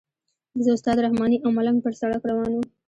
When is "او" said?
1.41-1.49